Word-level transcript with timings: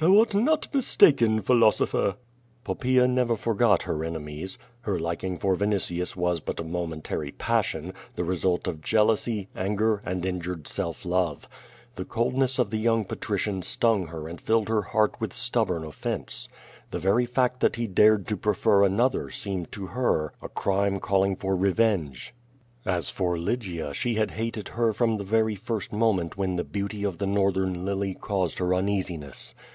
"Thou 0.00 0.20
art 0.20 0.32
not 0.32 0.72
mistaken, 0.72 1.42
philosopher." 1.42 2.14
Poppaea 2.64 3.08
never 3.08 3.34
forgot 3.34 3.82
her 3.82 4.04
enemies. 4.04 4.56
Her 4.82 4.96
liking 4.96 5.38
for 5.38 5.56
Vin 5.56 5.72
itius 5.72 6.14
was 6.14 6.38
but 6.38 6.60
a 6.60 6.62
momentary 6.62 7.32
passion, 7.32 7.92
the 8.14 8.22
result 8.22 8.68
of 8.68 8.80
jealousy, 8.80 9.48
anger, 9.56 10.00
and 10.06 10.24
injured 10.24 10.68
self 10.68 11.04
love. 11.04 11.48
The 11.96 12.04
coldness 12.04 12.60
of 12.60 12.70
the 12.70 12.76
young 12.78 13.06
pa 13.06 13.16
trician 13.16 13.64
stung 13.64 14.06
her 14.06 14.28
and 14.28 14.40
filled 14.40 14.68
her 14.68 14.82
heart 14.82 15.16
with 15.20 15.34
stubborn 15.34 15.82
oiTence. 15.82 16.46
The 16.92 17.00
very 17.00 17.26
fact 17.26 17.58
that 17.58 17.74
he 17.74 17.88
dared 17.88 18.28
to 18.28 18.36
prefer 18.36 18.84
another 18.84 19.30
seemed 19.32 19.72
to 19.72 19.86
her 19.88 20.32
a 20.40 20.48
crime 20.48 21.00
calling 21.00 21.34
for 21.34 21.56
revenge. 21.56 22.32
As 22.86 23.10
for 23.10 23.36
Lygia 23.36 23.92
she 23.94 24.14
had 24.14 24.30
hated 24.30 24.68
her 24.68 24.92
from 24.92 25.16
the 25.16 25.24
very 25.24 25.56
first 25.56 25.92
moment 25.92 26.36
when 26.38 26.54
the 26.54 26.62
beauty 26.62 27.02
of 27.02 27.18
the 27.18 27.26
North 27.26 27.56
ern 27.56 27.84
lily 27.84 28.14
caused 28.14 28.58
her 28.60 28.72
uneasiness. 28.76 29.56